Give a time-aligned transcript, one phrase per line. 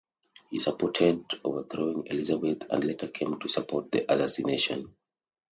[0.49, 4.95] He supported overthrowing Elizabeth and later came to support the assassination.